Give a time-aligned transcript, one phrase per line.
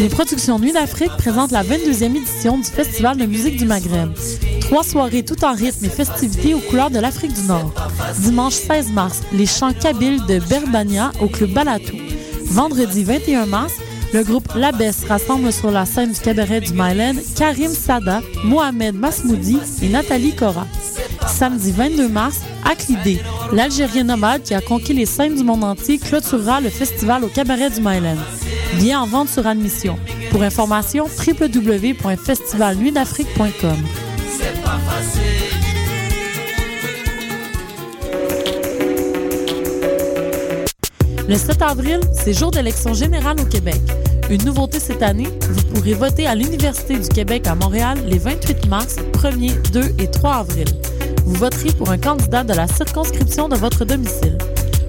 [0.00, 4.12] Les productions Nuit d'Afrique présentent la 22e édition du Festival de musique du Maghreb.
[4.60, 7.72] Trois soirées tout en rythme et festivités aux couleurs de l'Afrique du Nord.
[8.18, 11.96] Dimanche 16 mars, les chants kabyles de Berbania au club Balatou.
[12.46, 13.74] Vendredi 21 mars,
[14.12, 19.58] le groupe Labès rassemble sur la scène du cabaret du Mylène Karim Sada, Mohamed Masmoudi
[19.82, 20.66] et Nathalie Cora.
[21.26, 23.20] Samedi 22 mars, Aklidé,
[23.52, 27.70] l'Algérien nomade qui a conquis les scènes du monde entier, clôturera le festival au cabaret
[27.70, 28.18] du Mylène.
[28.76, 29.96] Bien en vente sur admission.
[30.30, 33.76] Pour information, www.festivalnuitdafrique.com.
[41.26, 43.80] Le 7 avril, c'est jour d'élection générale au Québec.
[44.28, 48.68] Une nouveauté cette année, vous pourrez voter à l'Université du Québec à Montréal les 28
[48.68, 50.66] mars, 1er, 2 et 3 avril.
[51.24, 54.36] Vous voterez pour un candidat de la circonscription de votre domicile.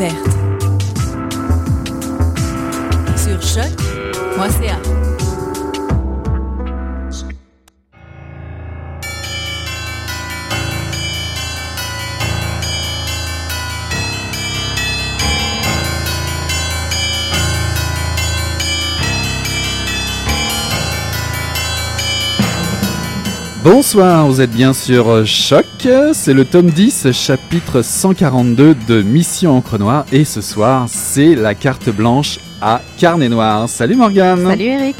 [0.00, 0.30] Découverte.
[3.16, 4.99] Sur choc.ca.
[23.72, 25.64] Bonsoir, vous êtes bien sur Choc,
[26.12, 31.54] c'est le tome 10, chapitre 142 de Mission Encre Noire, et ce soir, c'est la
[31.54, 33.68] carte blanche à Carnet Noir.
[33.68, 34.42] Salut Morgane.
[34.44, 34.96] Salut Eric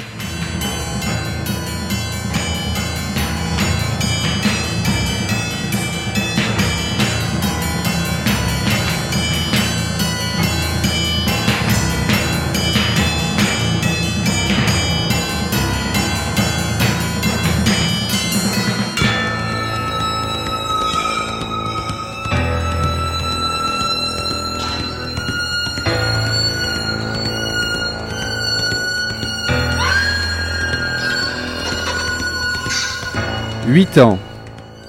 [33.73, 34.19] Huit ans.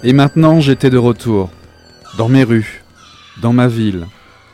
[0.04, 1.52] Et maintenant, j'étais de retour.
[2.18, 2.82] Dans mes rues.
[3.40, 4.08] Dans ma ville.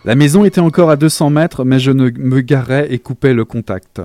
[0.04, 3.46] La maison était encore à 200 mètres, mais je ne me garais et coupais le
[3.46, 4.02] contact.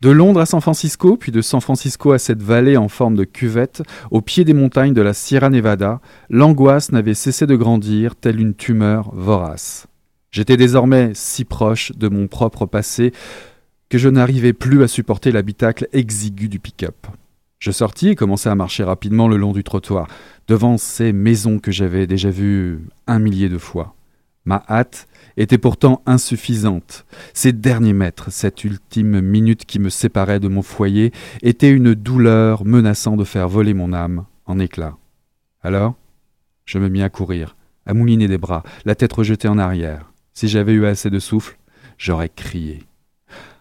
[0.00, 3.24] De Londres à San Francisco, puis de San Francisco à cette vallée en forme de
[3.24, 8.40] cuvette, au pied des montagnes de la Sierra Nevada, l'angoisse n'avait cessé de grandir, telle
[8.40, 9.86] une tumeur vorace.
[10.30, 13.12] J'étais désormais si proche de mon propre passé
[13.90, 17.06] que je n'arrivais plus à supporter l'habitacle exigu du pick-up.
[17.62, 20.08] Je sortis et commençai à marcher rapidement le long du trottoir,
[20.48, 23.94] devant ces maisons que j'avais déjà vues un millier de fois.
[24.44, 25.06] Ma hâte
[25.36, 27.06] était pourtant insuffisante.
[27.34, 31.12] Ces derniers mètres, cette ultime minute qui me séparait de mon foyer,
[31.42, 34.96] était une douleur menaçant de faire voler mon âme en éclats.
[35.62, 35.94] Alors,
[36.64, 37.54] je me mis à courir,
[37.86, 40.10] à mouliner des bras, la tête rejetée en arrière.
[40.34, 41.56] Si j'avais eu assez de souffle,
[41.96, 42.82] j'aurais crié.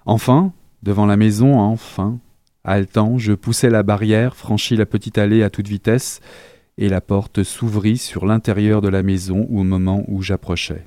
[0.08, 2.18] Enfin, devant la maison, enfin,
[2.64, 6.20] Haletant, je poussai la barrière, franchis la petite allée à toute vitesse,
[6.78, 10.86] et la porte s'ouvrit sur l'intérieur de la maison au moment où j'approchais.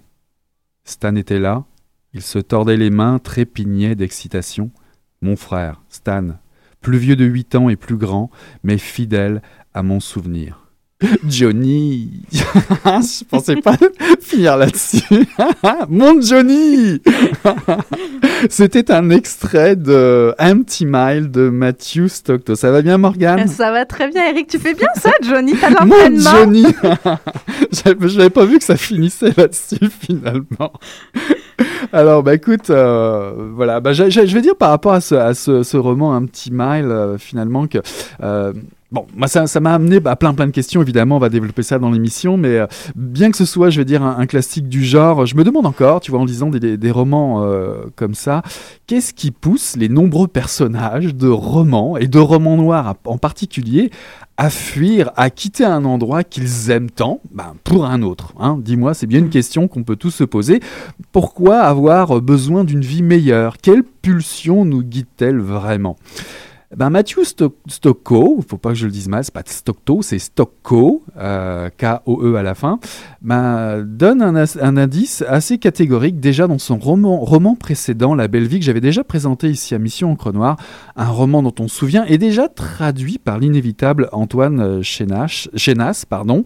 [0.85, 1.65] Stan était là,
[2.12, 4.71] il se tordait les mains, trépignait d'excitation.
[5.21, 6.38] Mon frère, Stan,
[6.81, 8.31] plus vieux de huit ans et plus grand,
[8.62, 9.43] mais fidèle
[9.73, 10.63] à mon souvenir.
[11.28, 13.76] Johnny Je pensais pas
[14.20, 15.26] finir là-dessus.
[15.88, 17.00] Mon Johnny
[18.50, 22.54] C'était un extrait de Empty Mile de Matthew Stockton.
[22.54, 23.48] Ça va bien, Morgane?
[23.48, 24.48] Ça va très bien, Eric.
[24.48, 25.54] Tu fais bien ça, Johnny?
[25.60, 26.64] T'as Mon Johnny
[27.72, 30.72] Je n'avais pas vu que ça finissait là-dessus, finalement.
[31.92, 35.34] Alors, bah écoute, euh, voilà, bah, je, je, vais dire par rapport à ce, à
[35.34, 37.78] ce, ce roman Empty Mile, euh, finalement, que...
[38.22, 38.52] Euh,
[38.94, 41.64] Bon, moi, ça, ça m'a amené à plein plein de questions, évidemment, on va développer
[41.64, 44.69] ça dans l'émission, mais euh, bien que ce soit, je vais dire, un, un, classique
[44.69, 48.14] du genre, je me demande encore, tu vois, en lisant des, des romans euh, comme
[48.14, 48.43] ça,
[48.87, 53.91] qu'est-ce qui pousse les nombreux personnages de romans, et de romans noirs en particulier,
[54.37, 57.20] à fuir, à quitter un endroit qu'ils aiment tant?
[57.32, 58.58] Ben, pour un autre hein.
[58.61, 60.61] Dis-moi, c'est bien une question qu'on peut tous se poser.
[61.11, 63.56] Pourquoi avoir besoin d'une vie meilleure?
[63.61, 65.97] Quelle pulsion nous guide-t-elle vraiment?
[66.76, 67.21] Ben Matthew
[67.69, 71.69] Stocko, il faut pas que je le dise mal, c'est pas Stockto, c'est Stocko, euh,
[71.79, 72.81] K-O-E à la fin,
[73.23, 78.65] ben, donne un, indice assez catégorique déjà dans son roman, précédent, La Belle Vie, que
[78.65, 80.56] j'avais déjà présenté ici à Mission Encre Noire,
[80.97, 86.43] un roman dont on se souvient, et déjà traduit par l'inévitable Antoine Chénas, Chénas pardon,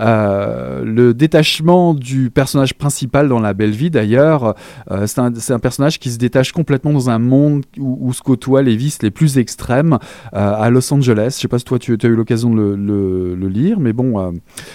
[0.00, 4.54] euh, le détachement du personnage principal dans La Belle Vie, d'ailleurs,
[4.90, 8.76] euh, c'est un, personnage qui se détache complètement dans un monde où se côtoient les
[8.76, 9.86] vices les plus extrêmes euh,
[10.32, 11.34] à Los Angeles.
[11.36, 14.32] Je sais pas si toi tu, as eu l'occasion de le, lire, mais bon, euh,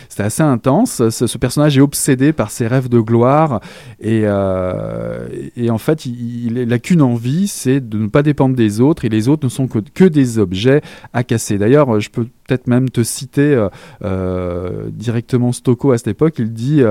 [0.10, 1.10] c'était assez intense.
[1.10, 3.60] Ce, personnage est obsédé par ses rêves de gloire
[4.00, 5.28] et, euh,
[5.70, 9.28] en fait, il, n'a qu'une envie, c'est de ne pas dépendre des autres et les
[9.28, 10.82] autres ne sont que, des objets
[11.14, 11.58] à casser.
[11.58, 13.68] D'ailleurs, je peux peut-être même te citer
[14.92, 16.36] directement Stocco à cette époque.
[16.40, 16.82] Il dit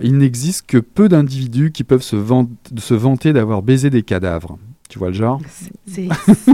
[0.00, 2.16] Il n'existe que peu d'individus qui peuvent se
[2.94, 4.58] vanter d'avoir baisé des cadavres.
[4.88, 5.40] Tu vois le genre
[5.86, 6.08] c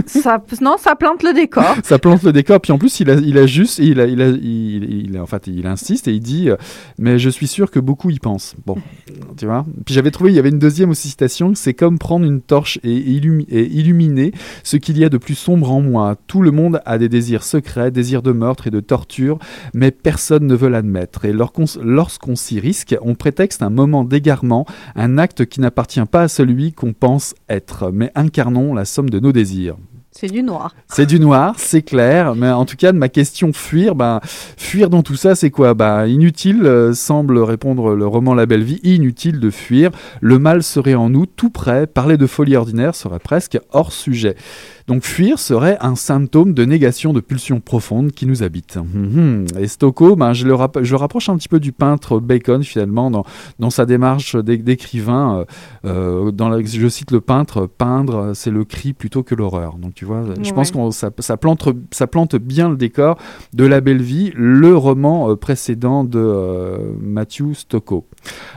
[0.07, 1.75] ça, Non, ça plante le décor.
[1.83, 2.61] ça plante le décor.
[2.61, 5.25] Puis en plus, il a, il a juste, il, a, il, a, il, il, en
[5.25, 6.55] fait, il insiste et il dit euh,
[6.97, 8.55] Mais je suis sûr que beaucoup y pensent.
[8.65, 8.77] Bon,
[9.37, 9.65] tu vois.
[9.85, 12.79] Puis j'avais trouvé, il y avait une deuxième aussi citation C'est comme prendre une torche
[12.83, 14.31] et, illumi et illuminer
[14.63, 16.15] ce qu'il y a de plus sombre en moi.
[16.27, 19.39] Tout le monde a des désirs secrets, désirs de meurtre et de torture,
[19.73, 21.25] mais personne ne veut l'admettre.
[21.25, 26.27] Et lorsqu'on s'y risque, on prétexte un moment d'égarement, un acte qui n'appartient pas à
[26.27, 29.75] celui qu'on pense être, mais incarnons la somme de nos désirs.
[30.13, 30.75] C'est du noir.
[30.89, 32.35] C'est du noir, c'est clair.
[32.35, 35.73] Mais en tout cas, de ma question fuir, ben, fuir dans tout ça, c'est quoi?
[35.73, 39.89] Ben, Inutile, euh, semble répondre le roman La Belle Vie, inutile de fuir.
[40.19, 41.87] Le mal serait en nous, tout près.
[41.87, 44.35] Parler de folie ordinaire serait presque hors sujet.
[44.87, 48.77] Donc fuir serait un symptôme de négation de pulsions profondes qui nous habitent.
[48.77, 49.45] Mmh.
[49.59, 53.11] Et Stocco, ben, je, le je, le rapproche un petit peu du peintre Bacon finalement
[53.11, 53.25] dans,
[53.59, 55.45] dans sa démarche d'écrivain.
[55.85, 59.77] Euh, euh, je cite le peintre, peindre, c'est le cri plutôt que l'horreur.
[59.77, 60.53] Donc tu vois, je ouais.
[60.53, 63.17] pense que ça, ça, plante, ça plante bien le décor
[63.53, 68.07] de La Belle Vie, le roman euh, précédent de euh, Matthew Stocco.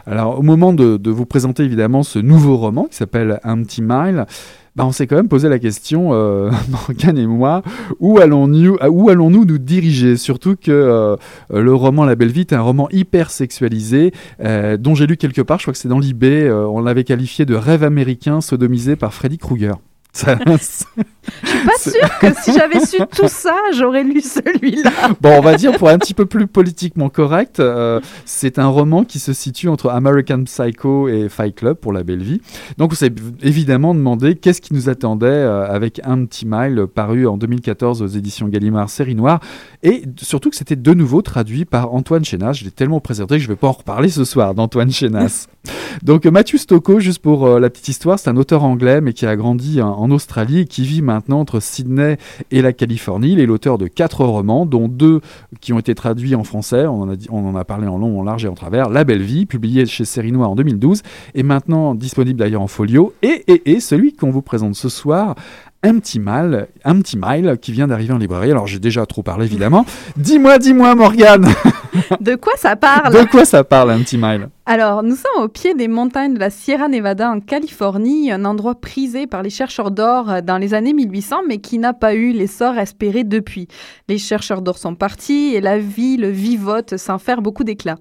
[0.06, 4.26] Alors au moment de, de vous présenter évidemment ce nouveau roman qui s'appelle Empty Mile,
[4.76, 7.62] bah, on s'est quand même posé la question, euh, Morgane et moi,
[8.00, 10.16] où allons-nous où allons -nous, nous diriger?
[10.16, 11.16] Surtout que euh,
[11.52, 15.42] le roman La Belle Vie est un roman hyper sexualisé, euh, dont j'ai lu quelque
[15.42, 18.96] part, je crois que c'est dans l'IB, euh, on l'avait qualifié de rêve américain sodomisé
[18.96, 19.76] par Freddy Krueger.
[20.14, 24.92] Ça, je suis pas sûre que si j'avais su tout ça, j'aurais lu celui-là.
[25.20, 29.02] Bon, on va dire pour un petit peu plus politiquement correct, euh, c'est un roman
[29.02, 32.40] qui se situe entre American Psycho et Fight Club pour la belle vie.
[32.78, 33.12] Donc on s'est
[33.42, 38.06] évidemment demandé qu'est-ce qui nous attendait euh, avec un petit mile paru en 2014 aux
[38.06, 39.40] éditions Gallimard série noire
[39.82, 42.52] et surtout que c'était de nouveau traduit par Antoine Chenas.
[42.52, 45.48] Je l'ai tellement présenté que je vais pas en reparler ce soir d'Antoine Chenas.
[46.02, 49.26] Donc Matthew Stocco, juste pour euh, la petite histoire, c'est un auteur anglais mais qui
[49.26, 52.18] a grandi en en Australie qui vit maintenant entre Sydney
[52.50, 53.32] et la Californie.
[53.32, 55.20] Il est l'auteur de quatre romans, dont deux
[55.60, 56.86] qui ont été traduits en français.
[56.86, 58.90] On en a, parlé en long, en large et en travers.
[58.90, 61.02] La Belle Vie, publié chez Série Noire en 2012,
[61.34, 63.14] et maintenant disponible d'ailleurs en folio.
[63.22, 65.34] Et, et, et celui qu'on vous présente ce soir,
[65.82, 68.50] un petit mal, un petit mile qui vient d'arriver en librairie.
[68.50, 69.86] Alors j'ai déjà trop parlé évidemment.
[70.16, 71.48] dis-moi, dis-moi Morgane.
[72.20, 75.48] de quoi ça parle De quoi ça parle un petit mile Alors nous sommes au
[75.48, 79.90] pied des montagnes de la Sierra Nevada en Californie, un endroit prisé par les chercheurs
[79.90, 83.68] d'or dans les années 1800 mais qui n'a pas eu l'essor espéré depuis.
[84.08, 87.96] Les chercheurs d'or sont partis et la ville vivote sans faire beaucoup d'éclat.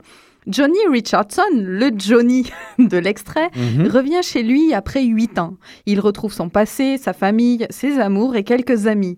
[0.47, 3.89] Johnny Richardson, le Johnny de l'extrait, mm -hmm.
[3.89, 5.53] revient chez lui après huit ans.
[5.85, 9.17] Il retrouve son passé, sa famille, ses amours et quelques amis.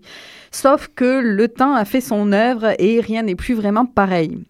[0.51, 4.43] Sauf que le temps a fait son œuvre et rien n'est plus vraiment pareil.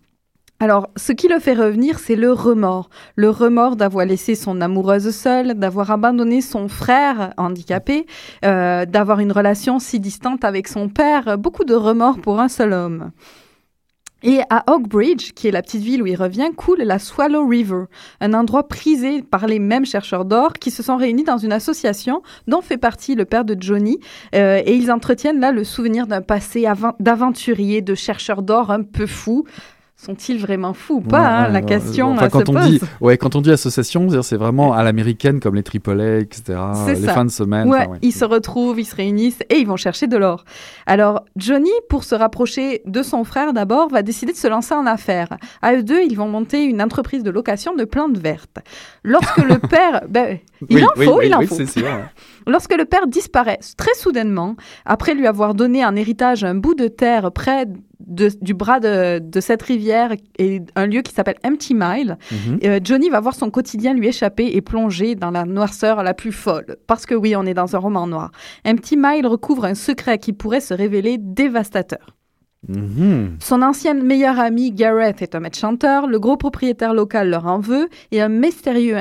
[0.65, 2.89] Alors, ce qui le fait revenir, c'est le remords.
[3.15, 8.07] Le remords d'avoir laissé son amoureuse seule, d'avoir abandonné son frère handicapé,
[8.43, 11.37] euh, d'avoir une relation si distante avec son père.
[11.37, 13.11] Beaucoup de remords pour un seul homme.
[14.23, 17.83] Et à Oakbridge, qui est la petite ville où il revient, coule la Swallow River,
[18.19, 22.23] un endroit prisé par les mêmes chercheurs d'or qui se sont réunis dans une association
[22.47, 23.99] dont fait partie le père de Johnny.
[24.33, 26.65] Euh, et ils entretiennent là le souvenir d'un passé
[26.99, 29.45] d'aventurier, de chercheur d'or un peu fou.
[30.05, 32.69] Sont-ils vraiment fous ou pas hein, La question enfin, quand se on pose.
[32.69, 36.59] Dit, ouais, quand on dit association, c'est vraiment à l'américaine comme les AAA, etc.
[36.87, 37.13] Les ça.
[37.13, 37.71] fins de semaine.
[38.01, 40.45] Ils se retrouvent, ils se réunissent et ils vont chercher de l'or.
[40.85, 44.85] Alors Johnny, pour se rapprocher de son frère d'abord, va décider de se lancer en
[44.85, 45.37] affaires.
[45.61, 48.59] À eux deux, ils vont monter une entreprise de location de plantes vertes.
[49.03, 50.37] Lorsque le père, ben,
[50.69, 51.55] il oui, en oui, faut, oui, il en faut.
[51.55, 51.85] c'est sûr.
[52.47, 56.87] Lorsque le père disparaît très soudainement, après lui avoir donné en héritage un bout de
[56.87, 57.65] terre près
[57.99, 62.59] de- du bras de, de cette rivière et un lieu qui s'appelle Empty Mile, Mhm.
[62.65, 66.31] euh, Johnny va voir son quotidien lui échapper et plonger dans la noirceur la plus
[66.31, 66.75] folle.
[66.87, 68.31] Parce que oui, on est dans un roman noir.
[68.65, 72.15] Empty Mile recouvre un secret qui pourrait se révéler dévastateur.
[72.67, 73.37] Mhm.
[73.39, 77.59] Son ancienne meilleure amie Gareth est un maître chanteur, le gros propriétaire local leur en
[77.59, 78.97] veut, et un mystérieux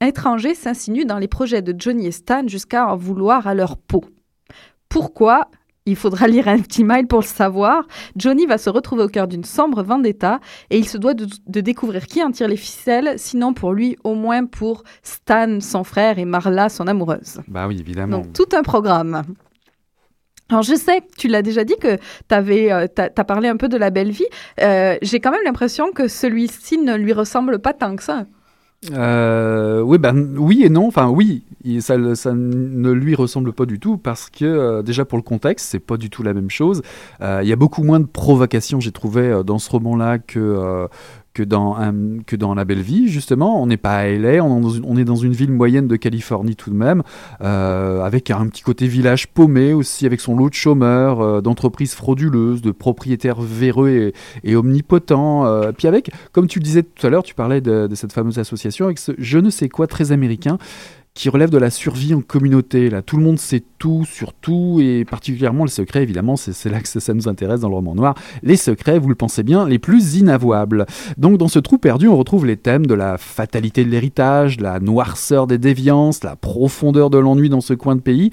[0.00, 4.04] étranger s'insinue dans les projets de Johnny et Stan jusqu'à en vouloir à leur peau.
[4.88, 5.48] Pourquoi?
[5.86, 7.86] Il faudra lire un petit mail pour le savoir.
[8.14, 11.60] Johnny va se retrouver au cœur d'une sombre vendetta et il se doit de, de
[11.62, 16.18] découvrir qui en tire les ficelles, sinon pour lui, au moins pour Stan, son frère,
[16.18, 17.40] et Marla, son amoureuse.
[17.48, 18.18] Bah oui, évidemment.
[18.18, 19.22] Donc tout un programme.
[20.50, 22.88] Alors je sais, tu l'as déjà dit que tu avais, as,
[23.24, 24.26] parlé un peu de la belle vie.
[24.62, 28.24] Euh, J'ai quand même l'impression que celui-ci ne lui ressemble pas tant que ça.
[28.92, 30.86] Euh, oui, ben, oui et non.
[30.86, 31.42] Enfin, oui,
[31.80, 35.66] ça, ça ne lui ressemble pas du tout parce que, euh, déjà pour le contexte,
[35.68, 36.82] c'est pas du tout la même chose.
[37.20, 40.88] Euh, Il y a beaucoup moins de provocations, j'ai trouvé, euh, dans ce roman-là que.
[41.28, 43.62] Euh, que dans, un- que dans La Belle Vie, justement.
[43.62, 45.86] On n'est pas à LA, on est, dans une, on est dans une ville moyenne
[45.86, 47.02] de Californie tout de même,
[47.42, 51.94] euh, avec un petit côté village paumé aussi, avec son lot de chômeurs, euh, d'entreprises
[51.94, 55.46] frauduleuses, de propriétaires véreux et, omnipotents.
[55.46, 58.38] euh, puis avec, comme tu le disais tout à l'heure, tu parlais de cette fameuse
[58.38, 60.58] association, avec ce je ne sais quoi très américain
[61.18, 62.90] qui relève de la survie en communauté.
[62.90, 66.70] Là, tout le monde sait tout sur tout, et particulièrement le secret, évidemment, c'est c'est
[66.70, 68.14] là que ça, ça nous intéresse dans le roman noir.
[68.44, 70.86] Les secrets, vous le pensez bien, les plus inavouables.
[71.16, 74.78] Donc, dans ce trou perdu, on retrouve les thèmes de la fatalité de l'héritage, la
[74.78, 78.30] noirceur des déviances, la profondeur de l'ennui dans ce coin de pays.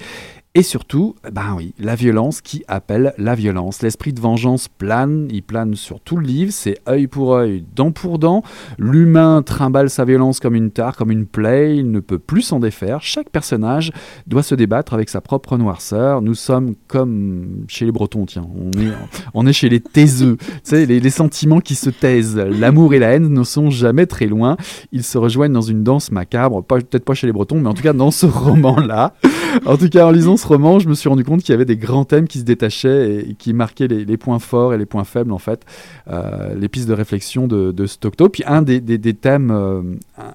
[0.57, 3.81] Et surtout, ben oui, la violence qui appelle la violence.
[3.81, 7.91] L'esprit de vengeance plane, il plane sur tout le livre, c'est œil pour œil, dent
[7.91, 8.41] pour dent.
[8.77, 12.61] L'humain trimballe sa violence comme une tare, comme une plaie, il ne peut plus s'en
[12.61, 13.01] défaire.
[13.01, 13.91] Chaque personnage
[14.27, 16.21] doit se débattre avec sa propre noirceur.
[16.21, 18.93] Nous sommes comme chez les Bretons, tiens, on est,
[19.33, 22.37] on est chez les taiseux, tu sais, les, les sentiments qui se taisent.
[22.37, 24.55] L'amour et la haine ne sont jamais très loin.
[24.93, 27.83] Ils se rejoignent dans une danse macabre, peut-être pas chez les Bretons, mais en tout
[27.83, 29.15] cas dans ce roman-là.
[29.65, 31.77] En tout cas, en lisant roman, je me suis rendu compte qu'il y avait des
[31.77, 35.31] grands thèmes qui se détachaient et qui marquaient les, points forts et les points faibles,
[35.31, 35.65] en fait,
[36.09, 38.27] euh, les pistes de réflexion de, de.
[38.27, 39.81] Puis un des, thèmes euh,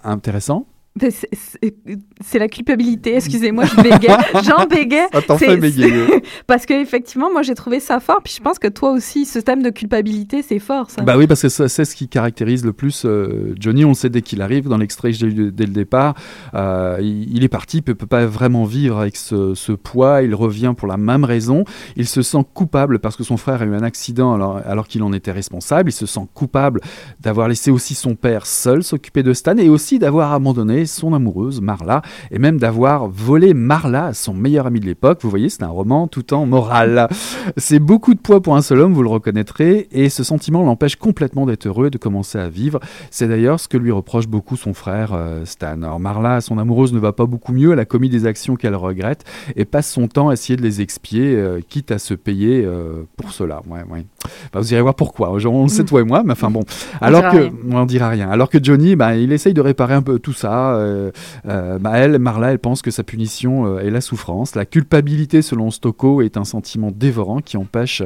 [0.04, 0.66] intéressants,
[1.10, 4.08] c'est- la culpabilité, excusez-moi, je bégais.
[4.44, 5.06] Jean bégait.
[5.12, 6.22] Ah, t'en C'est- fais bégayer.
[6.46, 9.62] Parce qu'effectivement, moi j'ai trouvé ça fort, puis je pense que toi aussi, ce thème
[9.62, 11.02] de culpabilité, c'est fort ça.
[11.02, 13.84] Bah oui, parce que c'est ce qui caractérise le plus euh, Johnny.
[13.84, 16.14] On le sait dès qu'il arrive, dans l'extrait que j'ai eu dès le départ.
[16.54, 20.22] Euh, il, il est parti, il peut, peut pas vraiment vivre avec ce, ce poids.
[20.22, 21.64] Il revient pour la même raison.
[21.96, 25.02] Il se sent coupable parce que son frère a eu un accident alors, alors qu'il
[25.02, 25.90] en était responsable.
[25.90, 26.80] Il se sent coupable
[27.20, 31.60] d'avoir laissé aussi son père seul s'occuper de Stan et aussi d'avoir abandonné son amoureuse,
[31.60, 35.20] Marla, et même d'avoir volé Marla à son meilleur ami de l'époque.
[35.22, 37.08] Vous voyez, c'est un roman tout en morale.
[37.56, 40.96] C'est beaucoup de poids pour un seul homme, vous le reconnaîtrez, et ce sentiment l'empêche
[40.96, 42.80] complètement d'être heureux et de commencer à vivre.
[43.10, 45.82] C'est d'ailleurs ce que lui reproche beaucoup son frère euh, Stan.
[45.82, 48.74] Alors Marla, son amoureuse, ne va pas beaucoup mieux, elle a commis des actions qu'elle
[48.74, 49.24] regrette
[49.56, 53.02] et passe son temps à essayer de les expier, euh, quitte à se payer euh,
[53.16, 53.62] pour cela.
[53.68, 54.04] Ouais, ouais.
[54.52, 55.38] Bah, vous irez voir pourquoi.
[55.38, 56.62] Genre, on le sait toi et moi, mais enfin bon.
[57.00, 57.52] Alors dira que rien.
[57.72, 58.30] on dira rien.
[58.30, 60.69] Alors que Johnny, bah, il essaye de réparer un peu tout ça.
[60.74, 61.10] Euh,
[61.46, 64.54] euh, bah, Marla, elle pense que sa punition euh, est la souffrance.
[64.54, 68.02] La culpabilité, selon Stocco, est un sentiment dévorant qui empêche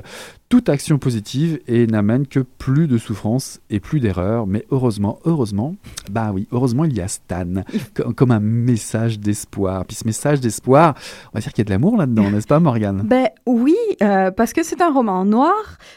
[0.55, 4.47] toute action positive et n'amène que plus de souffrance et plus d'erreurs.
[4.47, 5.75] Mais heureusement, heureusement,
[6.13, 7.45] bah oui, heureusement, il y a Stan
[7.93, 9.85] co- comme un message d'espoir.
[9.85, 10.95] Puis ce message d'espoir,
[11.33, 13.03] on va dire qu'il y a de l'amour là-dedans, n'est-ce pas, Morgane?
[13.05, 15.55] Ben oui, euh, parce que c'est un roman noir,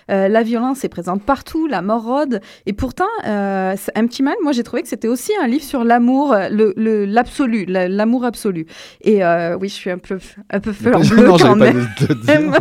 [0.10, 4.24] euh, la violence est présente partout, la mort rôde, et pourtant, euh, c'est un petit
[4.24, 7.88] mal, moi j'ai trouvé que c'était aussi un livre sur l'amour, le- le- l'absolu, la-
[7.88, 8.66] l'amour absolu.
[9.02, 10.18] Et euh, oui, je suis un peu,
[10.50, 11.88] un peu fleur bleue quand même.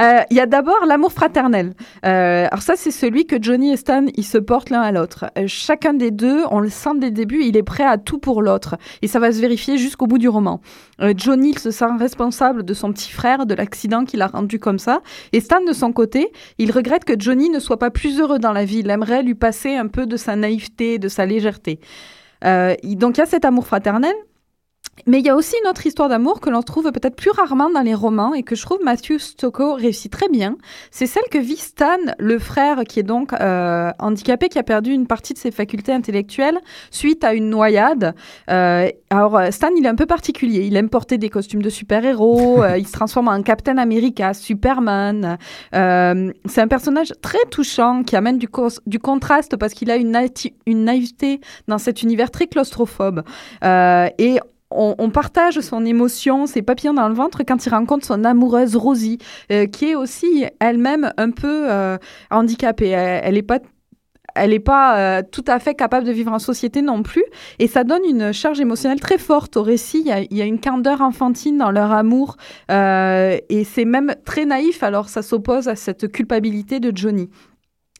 [0.00, 1.74] Euh, Il y a d'abord l'amour fraternel.
[2.04, 5.26] Euh, alors ça, c'est celui que Johnny et Stan, ils se portent l'un à l'autre.
[5.38, 8.18] Euh, chacun des deux, on le sent dès le début, il est prêt à tout
[8.18, 8.76] pour l'autre.
[9.02, 10.60] Et ça va se vérifier jusqu'au bout du roman.
[11.16, 14.78] Johnny, il se sent responsable de son petit frère, de l'accident qui l'a rendu comme
[14.78, 15.00] ça.
[15.32, 18.52] Et Stan, de son côté, il regrette que Johnny ne soit pas plus heureux dans
[18.52, 18.78] la vie.
[18.78, 21.80] Il aimerait lui passer un peu de sa naïveté, de sa légèreté.
[22.44, 24.14] Euh, donc il y a cet amour fraternel.
[25.06, 27.70] Mais il y a aussi une autre histoire d'amour que l'on trouve peut-être plus rarement
[27.70, 30.56] dans les romans et que je trouve Matthew Stocko réussit très bien.
[30.90, 34.92] C'est celle que vit Stan, le frère qui est donc euh, handicapé, qui a perdu
[34.92, 36.58] une partie de ses facultés intellectuelles
[36.90, 38.14] suite à une noyade.
[38.50, 40.66] Euh, alors Stan, il est un peu particulier.
[40.66, 42.62] Il aime porter des costumes de super-héros.
[42.62, 45.38] euh, il se transforme en Captain America, Superman.
[45.74, 48.48] Euh, c'est un personnage très touchant qui amène du,
[48.98, 50.16] contraste parce qu'il a une,
[50.66, 53.22] une naïveté dans cet univers très claustrophobe.
[53.64, 54.38] Euh, et
[54.74, 59.18] on, partage son émotion, ses papillons dans le ventre quand il rencontre son amoureuse Rosie,
[59.50, 61.96] euh, qui est aussi elle-même un peu euh,
[62.30, 62.88] handicapée.
[62.88, 63.60] Elle, elle est pas
[64.36, 67.22] elle n'est pas euh, tout à fait capable de vivre en société non plus.
[67.60, 70.10] Et ça donne une charge émotionnelle très forte au récit.
[70.28, 72.36] Il y a, une candeur enfantine dans leur amour.
[72.68, 77.30] et c'est même très naïf, alors ça s'oppose à cette culpabilité de Johnny.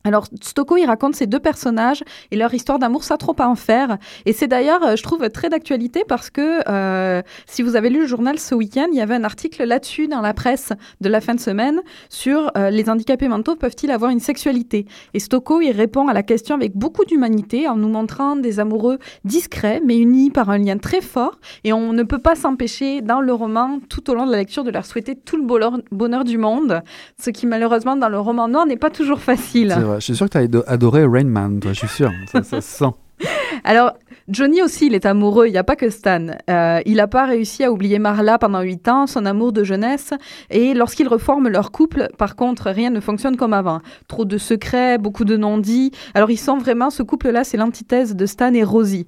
[0.07, 3.55] Alors, Stocco, il raconte ces deux personnages et leur histoire d'amour, ça trop pas en
[3.55, 3.97] faire.
[4.27, 8.01] Et c'est d'ailleurs, euh, je trouve, très d'actualité parce que euh, si vous avez lu
[8.01, 11.23] le journal ce week-end, il y avait un article là-dessus dans la presse de la
[11.23, 11.81] fin de semaine
[12.11, 14.85] sur euh, les handicapés mentaux peuvent-ils avoir une sexualité?
[15.15, 18.99] Et Stocco, il répond à la question avec beaucoup d'humanité en nous montrant des amoureux
[19.25, 21.39] discrets mais unis par un lien très fort.
[21.65, 24.65] Et on ne peut pas s'empêcher dans le roman, tout au long de la lecture,
[24.65, 26.83] de leur souhaiter tout le bonheur, du monde,
[27.19, 29.75] ce qui malheureusement dans le roman noir n'est pas toujours facile.
[29.99, 32.11] Je suis sûr que tu as adoré Rain Man, toi, je suis sûr.
[32.31, 32.93] Ça, se sent.
[33.65, 33.93] Alors,
[34.29, 36.29] Johnny aussi, il est amoureux, il n'y a pas que Stan.
[36.49, 40.13] Euh, il n'a pas réussi à oublier Marla pendant huit ans, son amour de jeunesse.
[40.51, 43.81] Et lorsqu'ils reforment leur couple, par contre, rien ne fonctionne comme avant.
[44.09, 45.93] Trop de secrets, beaucoup de non-dits.
[46.15, 49.07] Alors, ils sont vraiment, ce couple-là, c'est l'antithèse de Stan et Rosie.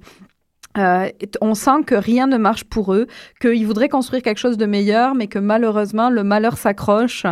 [0.77, 1.09] Euh,
[1.41, 3.07] on sent que rien ne marche pour eux,
[3.41, 7.25] qu'ils voudraient construire quelque chose de meilleur, mais que malheureusement, le malheur s'accroche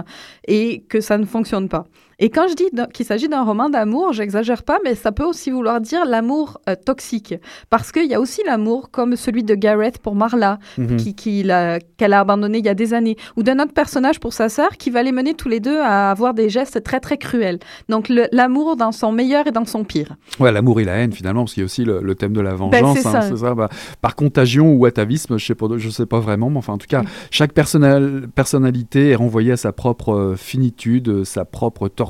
[0.48, 1.86] et que ça ne fonctionne pas.
[2.19, 5.51] Et quand je dis qu'il s'agit d'un roman d'amour, j'exagère pas, mais ça peut aussi
[5.51, 7.36] vouloir dire l'amour euh, toxique.
[7.69, 10.95] Parce qu'il y a aussi l'amour comme celui de Gareth pour Marla, Mhm.
[10.98, 14.48] qui qu'elle a abandonné il y a des années, ou d'un autre personnage pour sa
[14.48, 17.60] sœur qui va les mener tous les deux à avoir des gestes très très cruels.
[17.89, 20.15] Donc l'amour dans son meilleur et dans son pire.
[20.39, 22.41] Ouais, l'amour et la haine finalement, parce qu'il y a aussi le, le thème de
[22.41, 23.05] la Ben, vengeance.
[23.05, 23.22] hein, ça.
[23.22, 23.69] c'est ça, bah,
[24.01, 26.88] par contagion ou atavisme, je sais pas, je sais pas vraiment, mais enfin en tout
[26.88, 32.05] cas, chaque personnal- personnalité est renvoyée à sa propre euh, finitude, euh, sa propre torture.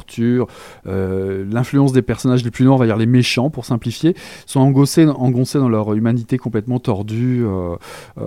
[0.88, 4.60] Euh, L'influence des personnages les plus noirs, on va dire les méchants pour simplifier, sont
[4.60, 7.44] engoncés, engoncés dans leur humanité complètement tordue.
[7.46, 7.76] euh,
[8.18, 8.24] euh,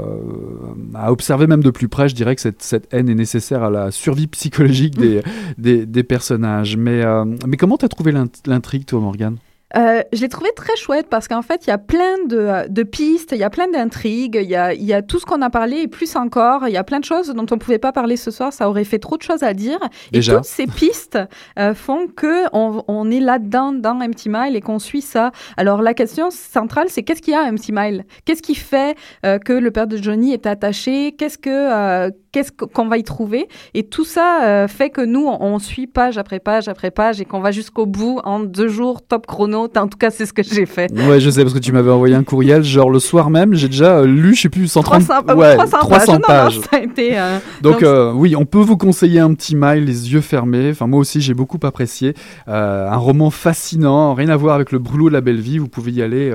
[0.95, 3.71] à observer même de plus près, je dirais que cette, cette haine est nécessaire à
[3.71, 5.23] la survie psychologique des,
[5.59, 6.77] des, des personnages.
[6.77, 7.03] Mais,
[7.47, 9.37] mais comment t'as trouvé l'int- l'intrigue, toi, Morgane?
[9.77, 12.83] Euh, je l'ai trouvé très chouette parce qu'en fait, il y a plein de, de
[12.83, 15.51] pistes, il y a plein d'intrigues, il y a, y a tout ce qu'on a
[15.51, 16.67] parlé et plus encore.
[16.67, 18.69] Il y a plein de choses dont on ne pouvait pas parler ce soir, ça
[18.69, 19.79] aurait fait trop de choses à dire.
[20.13, 20.33] Déjà.
[20.33, 21.19] Et toutes ces pistes
[21.59, 25.33] euh, font que on, on est là-dedans, dans Empty Mile et qu'on suit ça.
[25.57, 28.05] Alors la question centrale, c'est qu'est-ce qu'il y a à Empty Mile?
[28.25, 31.13] Qu'est-ce qui fait euh, que le père de Johnny est attaché?
[31.13, 35.27] Qu'est-ce que euh, qu'est-ce qu'on va y trouver Et tout ça euh, fait que nous,
[35.27, 38.69] on, on suit page après page après page et qu'on va jusqu'au bout en deux
[38.69, 39.69] jours top chrono.
[39.77, 40.91] En tout cas, c'est ce que j'ai fait.
[41.09, 43.69] Ouais, je sais, parce que tu m'avais envoyé un courriel, genre le soir même, j'ai
[43.69, 45.89] déjà euh, lu, je sais plus, 130 300, euh, ouais, 300 pages.
[45.89, 46.61] 300 Non, non, pages.
[46.61, 47.19] ça a été.
[47.19, 50.71] euh, Donc, donc- oui, on peut vous conseiller un petit mile, les yeux fermés.
[50.71, 52.15] Enfin, moi aussi, j'ai beaucoup apprécié.
[52.47, 55.59] Un roman fascinant, rien à voir avec le brûlot de la belle vie.
[55.59, 56.33] Vous pouvez y aller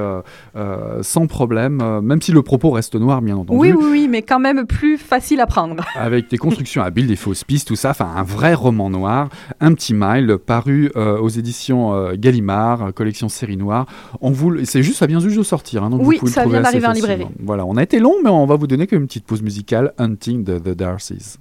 [1.01, 3.59] sans problème, même si le propos reste noir, bien entendu.
[3.59, 5.82] oui, oui, oui, mais quand même plus facile à prendre.
[5.95, 7.91] Avec des constructions habiles, des fausses pistes, tout ça.
[7.91, 13.29] Enfin, un vrai roman noir, un petit mile, paru euh, aux éditions euh, Gallimard, collection
[13.29, 13.85] série noire.
[14.21, 15.83] On vous, c'est juste, ça vient juste de sortir.
[15.83, 17.27] hein, donc Oui, vous ça trouver vient d'arriver en librairie.
[17.39, 19.41] Voilà, on a été long, mais on va vous donner quand même une petite pause
[19.41, 21.37] musicale, Hunting the, the Darcys.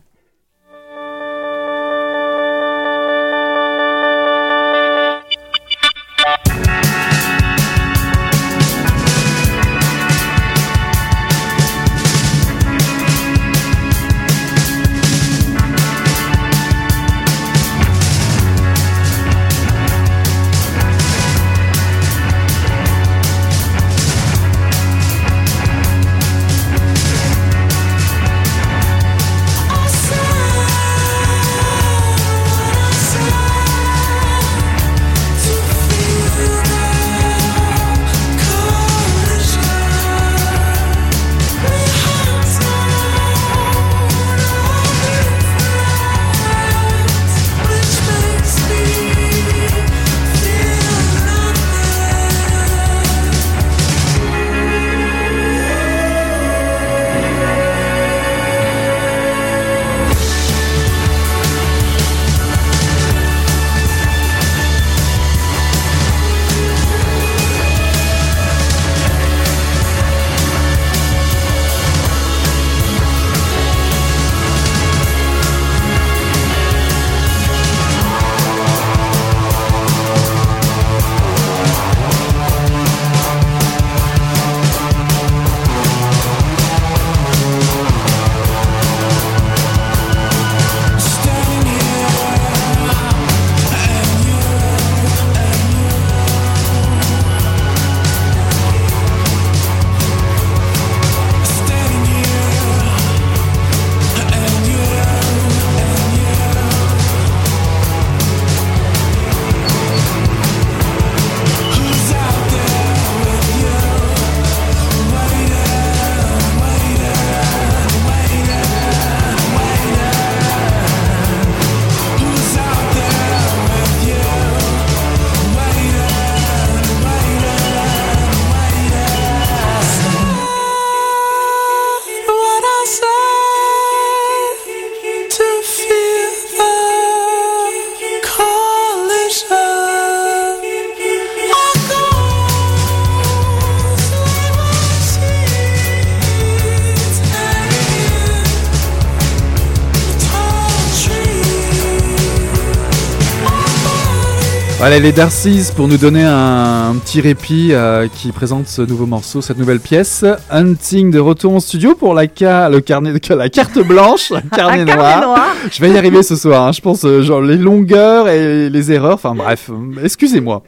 [154.83, 159.41] Voilà les Darcys pour nous donner un, petit répit euh, qui présente ce nouveau morceau,
[159.41, 160.25] cette nouvelle pièce.
[160.51, 165.55] Hunting de retour en studio pour la, le carnet, la carte blanche, carnet, noir.
[165.71, 166.67] Je vais y arriver ce soir.
[166.67, 166.73] Hein.
[166.73, 169.15] je pense euh, genre les longueurs et les erreurs.
[169.15, 169.71] Enfin bref,
[170.03, 170.65] excusez-moi.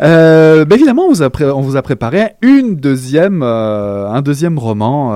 [0.00, 4.58] Euh, bah, évidemment, on vous, a on vous a préparé une deuxième, euh, un deuxième
[4.58, 5.14] roman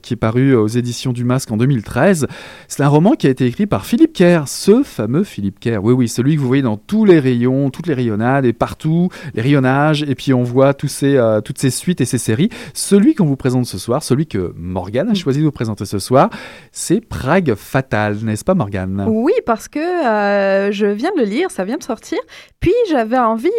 [0.00, 2.28] qui est paru aux éditions du Masque en 2013.
[2.68, 5.80] C'est un roman qui a été écrit par Philippe Kerr, ce fameux Philippe Kerr.
[5.82, 9.08] Oui oui, celui que vous voyez dans tous les rayons toutes les rayonnades et partout,
[9.34, 12.48] les rayonnages, et puis on voit tous ces, euh, toutes ces suites et ces séries.
[12.72, 15.16] Celui qu'on vous présente ce soir, celui que Morgane a mm.
[15.16, 16.30] choisi de vous présenter ce soir,
[16.72, 19.04] c'est Prague Fatal, n'est-ce pas Morgane?
[19.08, 22.18] Oui, parce que euh, je viens de le lire, ça vient de sortir,
[22.60, 23.50] puis j'avais envie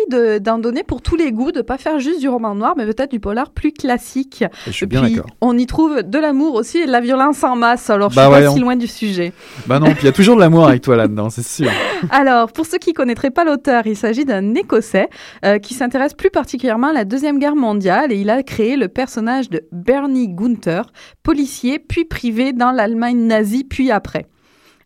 [0.41, 3.11] d'en donner pour tous les goûts, de pas faire juste du roman noir, mais peut-être
[3.11, 4.43] du polar plus classique.
[4.65, 5.27] je suis bien d'accord.
[5.41, 8.31] On y trouve de l'amour aussi et de la violence en masse, alors je bah
[8.31, 9.33] suis pas si loin du sujet.
[9.67, 11.69] Bah non, puis il y a toujours de l'amour avec toi là-dedans, c'est sûr.
[12.09, 15.09] alors, pour ceux qui connaîtraient pas l'auteur, il s'agit d'un Écossais
[15.43, 18.87] euh, qui s'intéresse plus particulièrement à la Deuxième Guerre mondiale et il a créé le
[18.87, 20.85] personnage de Bernie Gunther,
[21.23, 24.27] policier puis privé dans l'Allemagne nazie puis après.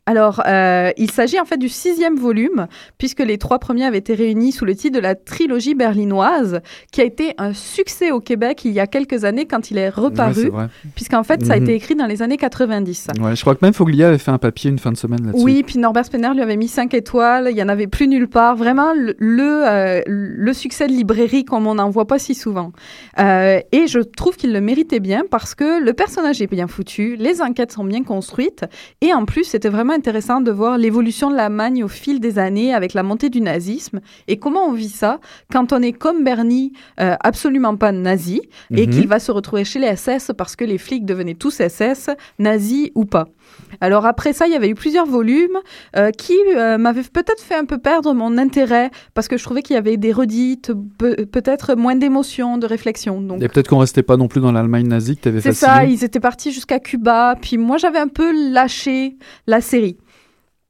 [0.09, 2.65] Alors, euh, il s'agit en fait du sixième volume,
[2.97, 7.01] puisque les trois premiers avaient été réunis sous le titre de la trilogie berlinoise, qui
[7.01, 10.51] a été un succès au Québec il y a quelques années quand il est reparu,
[10.95, 11.63] puisqu'en fait, ça a mhm.
[11.63, 13.09] été écrit dans les années 90.
[13.21, 15.43] Ouais, je crois que même Foglia avait fait un papier une fin de semaine là-dessus.
[15.43, 18.29] Oui, puis Norbert Spener lui avait mis cinq étoiles, il n'y en avait plus nulle
[18.29, 18.55] part.
[18.55, 22.71] Vraiment, le, le, euh, succès de librairie comme on n'en voit pas si souvent.
[23.19, 27.15] Euh, et je trouve qu'il le méritait bien parce que le personnage est bien foutu,
[27.15, 28.65] les enquêtes sont bien construites,
[29.01, 32.73] et en plus, c'était vraiment intéressant de voir l'évolution de l'Allemagne au fil des années
[32.73, 35.19] avec la montée du nazisme et comment on vit ça
[35.51, 38.93] quand on est comme Bernie, euh, absolument pas nazi, et mhm.
[38.93, 42.91] qu'il va se retrouver chez les SS parce que les flics devenaient tous SS, nazis
[42.95, 43.27] ou pas.
[43.81, 45.57] Alors après ça, il y avait eu plusieurs volumes
[45.95, 49.61] euh, qui euh, m'avaient peut-être fait un peu perdre mon intérêt parce que je trouvais
[49.61, 53.21] qu'il y avait des redites, peut-être moins d'émotions, de réflexion.
[53.21, 53.41] Donc...
[53.41, 55.83] Et peut-être qu'on restait pas non plus dans l'Allemagne nazie que tu avais C'est ça,
[55.83, 59.88] ils étaient partis jusqu'à Cuba, puis moi j'avais un peu lâché la série.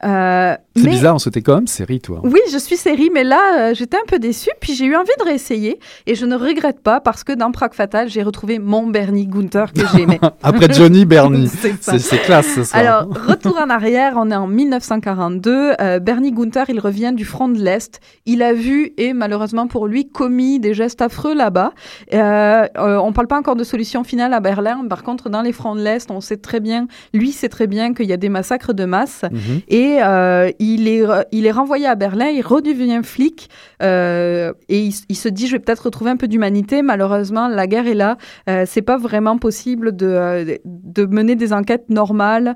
[0.03, 2.21] Euh, c'est bizarre, c'était quand même série, toi.
[2.23, 5.11] Oui, je suis série, mais là, euh, j'étais un peu déçue, puis j'ai eu envie
[5.19, 8.87] de réessayer, et je ne regrette pas, parce que dans Prague Fatal, j'ai retrouvé mon
[8.87, 10.19] Bernie Gunther que j'aimais.
[10.43, 11.49] Après Johnny Bernie.
[11.81, 12.79] c'est classe, ce soir.
[12.79, 15.73] Alors, retour en arrière, on est en 1942.
[15.81, 17.99] Euh, Bernie Gunther, il revient du front de l'Est.
[18.25, 21.73] Il a vu, et malheureusement pour lui, commis des gestes affreux là-bas.
[22.13, 24.85] Euh, on parle pas encore de solution finale à Berlin.
[24.89, 27.93] Par contre, dans les fronts de l'Est, on sait très bien, lui sait très bien
[27.93, 29.23] qu'il y a des massacres de masse.
[29.31, 29.61] Mhm.
[29.67, 33.49] Et et euh, il, est, renvoyé à Berlin, il redevient flic
[33.81, 36.81] euh, et il, se dit je vais peut-être retrouver un peu d'humanité.
[36.81, 38.17] Malheureusement, la guerre est là.
[38.49, 42.55] Euh, c'est pas vraiment possible de, de mener des enquêtes normales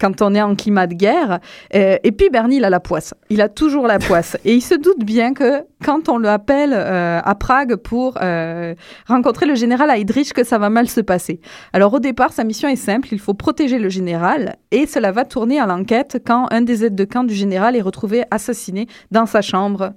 [0.00, 1.40] quand on est en climat de guerre.
[1.74, 3.14] Euh, et puis Bernie, il a la poisse.
[3.30, 4.36] Il a toujours la poisse.
[4.44, 8.74] et il se doute bien que quand on le appelle euh, à Prague pour euh,
[9.06, 11.40] rencontrer le général Heydrich, que ça va mal se passer.
[11.72, 13.08] Alors au départ, sa mission est simple.
[13.12, 14.56] Il faut protéger le général.
[14.70, 17.82] Et cela va tourner à l'enquête quand un des aides de camp du général est
[17.82, 19.92] retrouvé assassiné dans sa chambre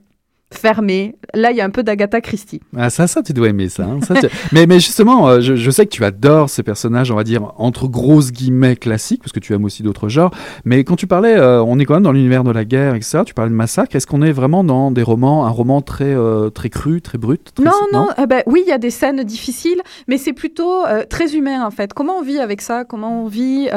[0.51, 1.15] fermé.
[1.33, 2.61] Là, il y a un peu d'Agatha Christie.
[2.75, 3.83] Ah, ça, ça, tu dois aimer ça.
[3.83, 3.99] Hein.
[4.51, 7.87] mais, mais justement, euh, je, sais que tu adores ces personnages, on va dire, entre
[7.87, 10.31] grosses guillemets classiques, parce que tu aimes aussi d'autres genres.
[10.63, 13.01] Mais quand tu parlais, euh, on est quand même dans l'univers de la guerre, et
[13.01, 13.25] ça.
[13.25, 13.95] Tu parlais de massacre.
[13.95, 17.51] Est-ce qu'on est vraiment dans des romans, un roman très, euh, très cru, très brut
[17.59, 18.07] Non, non.
[18.21, 21.71] Eh ben, oui, il y a des scènes difficiles, mais c'est plutôt très humain, en
[21.71, 21.93] fait.
[21.93, 22.85] Comment on vit avec ça?
[22.85, 23.69] Comment on vit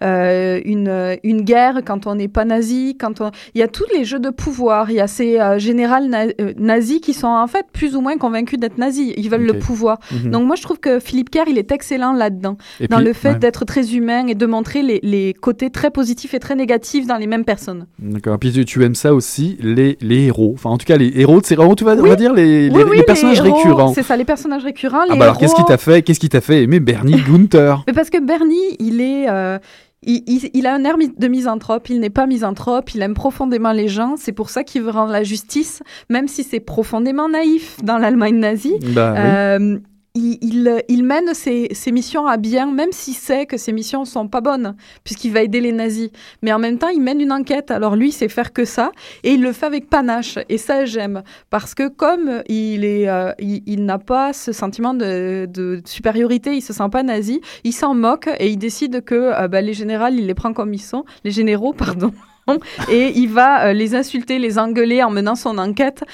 [0.00, 3.30] une, une guerre quand on n'est pas nazi quand on...
[3.54, 4.90] Il y a tous les jeux de pouvoir.
[4.90, 5.38] Il y a ces
[6.00, 9.12] euh, nazis qui sont en fait plus ou moins convaincus d'être nazis.
[9.16, 9.98] Ils veulent le pouvoir.
[10.12, 10.30] Mhm.
[10.30, 12.56] Donc moi, je trouve que Philippe Kerr, il est excellent là-dedans,
[12.88, 16.54] dans le fait d'être très humain et de montrer les, côtés très positifs et très
[16.54, 17.86] négatifs dans les mêmes personnes.
[17.98, 18.38] D'accord.
[18.38, 20.52] Puis tu, aimes ça aussi, les, les, héros.
[20.54, 22.70] Enfin, en tout cas, les héros de ces romans, tu vas, on va dire les,
[22.70, 23.92] les, personnages récurrents.
[23.94, 25.04] C'est ça, les personnages récurrents.
[25.08, 27.92] Ah bah alors, qu'est-ce qui t'a fait, qu'est-ce qui t'a fait aimer Bernie Gunther Mais
[27.92, 29.58] parce que Bernie, il est, euh,
[30.02, 34.16] il, a un air de misanthrope, il n'est pas misanthrope, il aime profondément les gens,
[34.16, 38.36] c'est pour ça qu'il veut rendre la justice, même si c'est profondément naïf dans l'Allemagne
[38.36, 38.78] nazie.
[38.94, 39.78] Bah, euh,
[40.14, 44.74] il, mène ses, missions à bien, même s'il sait que ses missions sont pas bonnes,
[45.04, 46.10] puisqu'il va aider les nazis.
[46.42, 47.70] Mais en même temps, il mène une enquête.
[47.70, 48.92] Alors lui, sait faire que ça,
[49.22, 50.38] et il le fait avec panache.
[50.48, 53.32] Et ça, j'aime, parce que comme il euh,
[53.66, 58.48] n'a pas ce sentiment de, supériorité, il se sent pas nazi, il s'en moque et
[58.48, 61.72] il décide que euh, bah, les généraux, il les prend comme ils sont, les généraux,
[61.76, 62.12] pardon.
[62.90, 66.04] et il va euh, les insulter, les engueuler en menant son enquête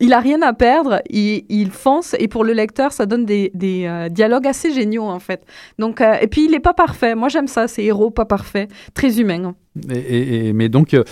[0.00, 3.50] il a rien à perdre, il, fonce et pour le lecteur, ça donne des,
[3.86, 5.44] euh, dialogues assez géniaux en fait.
[5.78, 7.14] Donc, euh, et puis il n'est pas parfait.
[7.14, 9.54] Moi j'aime ça, ces héros pas parfaits, très humains.
[9.74, 11.04] Mais donc, euh,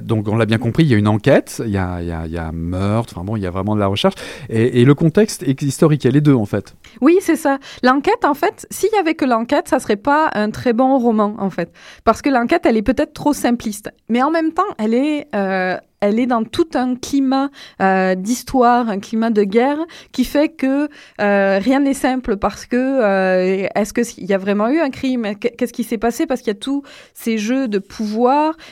[0.00, 3.14] donc, on l'a bien compris, il y a une enquête, il y a, un meurtre,
[3.16, 4.14] enfin bon, il y a vraiment de la recherche.
[4.48, 6.74] Et, le contexte historique, il y a les deux en fait.
[7.00, 7.58] Oui, c'est ça.
[7.82, 11.34] L'enquête, en fait, s'il y avait que l'enquête, ça serait pas un très bon roman,
[11.38, 11.72] en fait.
[12.04, 13.90] Parce que l'enquête, elle est peut-être trop simpliste.
[14.08, 15.76] Mais en même temps, elle est euh,
[16.28, 17.50] dans tout un climat
[17.82, 19.78] euh, d'histoire, un climat de guerre
[20.12, 24.90] qui fait que rien n'est simple parce que est-ce qu'il y a vraiment eu un
[24.90, 25.34] crime?
[25.34, 26.26] Qu'est-ce qui s'est passé?
[26.26, 28.05] Parce qu'il y a tous ces jeux de pouvoir,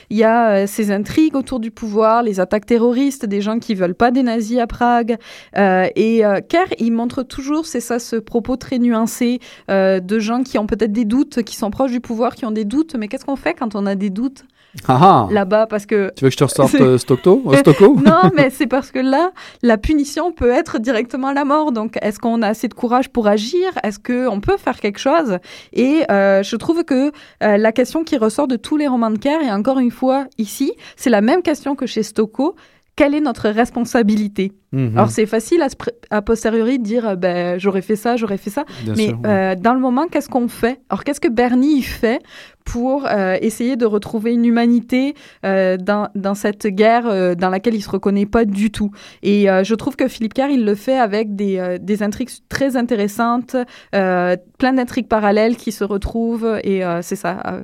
[0.09, 3.75] il y a euh, ces intrigues autour du pouvoir, les attaques terroristes, des gens qui
[3.75, 5.17] veulent pas des nazis à Prague.
[5.57, 10.43] Euh, et euh, Kerr, il montre toujours, c'est ça, ce propos très nuancé de gens
[10.43, 12.95] qui ont peut-être des doutes, qui sont proches du pouvoir, qui ont des doutes.
[12.95, 14.43] Mais qu'est-ce qu'on fait quand on a des doutes?
[14.87, 15.27] Ah, ah.
[15.31, 17.95] là-bas parce que tu veux que je te ressorte euh, Stocco, Stocco?
[18.05, 21.71] Non, mais c'est parce que là, la punition peut être directement la mort.
[21.71, 23.67] Donc, est-ce qu'on a assez de courage pour agir?
[23.83, 25.37] Est-ce qu'on peut faire quelque chose?
[25.73, 27.11] Et euh, je trouve que
[27.43, 30.25] euh, la question qui ressort de tous les romans de Kerr, et encore une fois
[30.37, 32.55] ici, c'est la même question que chez Stocco
[32.95, 34.97] quelle est notre responsabilité mhm.
[34.97, 35.67] Alors c'est facile à,
[36.09, 39.19] à, posteriori de dire euh, ben, j'aurais fait ça, j'aurais fait ça, Bien mais sûr,
[39.25, 42.21] euh, dans le moment qu'est-ce qu'on fait Alors qu'est-ce que Bernie fait
[42.63, 45.13] pour euh, essayer de retrouver une humanité
[45.45, 48.91] euh, dans, dans, cette guerre dans laquelle il se reconnaît pas du tout?
[49.21, 53.55] Et je trouve que Philippe Kerr il le fait avec des, des intrigues très intéressantes,
[53.91, 57.61] plein d'intrigues parallèles qui se retrouvent et c'est ça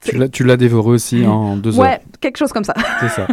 [0.00, 1.84] tu l'as dévoré aussi en deux heures.
[1.84, 2.74] Ouais, quelque chose comme ça.
[3.00, 3.26] C'est ça.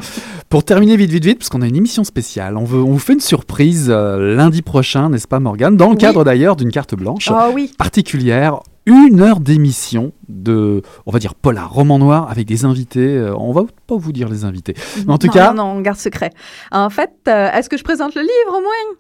[0.50, 3.00] Pour terminer vite, vite, vite, parce qu'on a une émission spéciale, on, veut, on vous
[3.00, 5.78] fait une surprise euh, lundi prochain, n'est-ce pas, Morgane?
[5.78, 5.98] Dans le oui.
[5.98, 7.72] cadre d'ailleurs d'une carte blanche oh, oui.
[7.78, 13.18] particulière, une heure d'émission de, on va dire, polar, roman noir, avec des invités.
[13.18, 14.76] Euh, on va pas vous dire les invités.
[15.06, 15.54] Mais en tout non, cas.
[15.54, 16.32] Non, non, on garde secret.
[16.72, 18.98] En fait, euh, est-ce que je présente le livre au moins?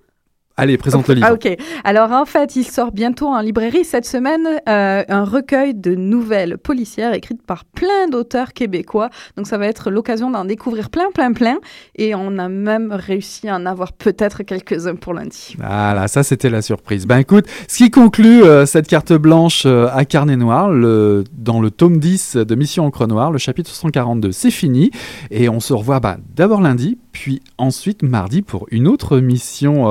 [0.59, 1.27] Allez, présente le livre.
[1.29, 1.55] Ah, ok.
[1.83, 6.57] Alors, en fait, il sort bientôt en librairie cette semaine euh, un recueil de nouvelles
[6.57, 9.11] policières écrites par plein d'auteurs québécois.
[9.35, 11.59] Donc, ça va être l'occasion d'en découvrir plein, plein, plein.
[11.95, 15.55] Et on a même réussi à en avoir peut-être quelques-uns pour lundi.
[15.59, 17.05] Voilà, ça, c'était la surprise.
[17.05, 21.61] Ben, écoute, ce qui conclut euh, cette carte blanche euh, à carnet noir, le, dans
[21.61, 24.89] le tome 10 de Mission Encre Noire, le chapitre 142, c'est fini.
[25.29, 29.85] Et on se revoit bah, d'abord lundi, puis ensuite mardi pour une autre mission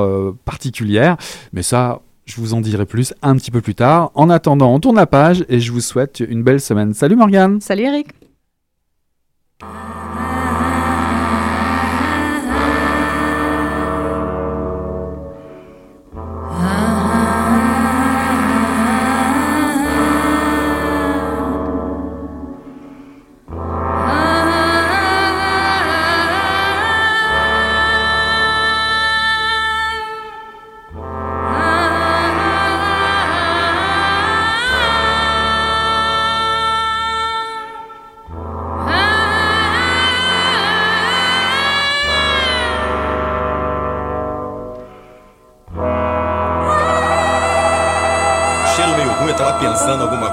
[0.57, 1.17] particulière.
[1.53, 4.11] Mais ça, je vous en dirai plus un petit peu plus tard.
[4.15, 6.93] En attendant, on tourne la page et je vous souhaite une belle semaine.
[6.93, 8.07] Salut Morgane Salut Eric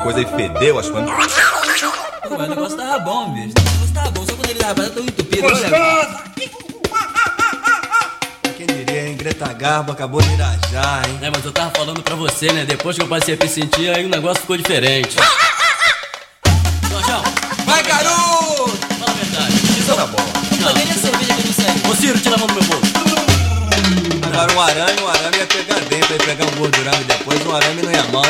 [0.05, 1.11] coisa e fedeu as coisas.
[2.29, 3.55] Pô, mas o negócio tava bom, bicho.
[3.57, 5.49] O negócio tava bom, só quando ele tava tão entupido.
[5.49, 6.25] Gostosa!
[8.55, 9.17] Quem diria, hein?
[9.17, 11.19] Greta Garbo acabou de irajar, hein?
[11.23, 12.67] É, mas eu tava falando pra você, né?
[12.67, 15.17] Depois que eu passei a me sentir, aí o negócio ficou diferente.
[16.91, 17.23] Jorjão!
[17.65, 18.77] Vai, garoto!
[18.99, 19.55] Fala a verdade.
[19.55, 20.25] Isso tá bom.
[20.61, 21.91] Não, nem a cerveja que eu não sei.
[21.91, 22.93] Ô, Ciro, tira a mão do meu bolso.
[24.27, 27.83] Agora um arame, um arame ia pegar dentro, ia pegar um gordurame depois, um arame
[27.83, 28.23] não ia mal.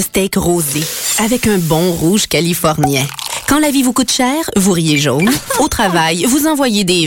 [0.00, 0.82] Steak rosé
[1.18, 3.06] avec un bon rouge californien.
[3.48, 5.30] Quand la vie vous coûte cher, vous riez jaune.
[5.58, 7.06] Au travail, vous envoyez des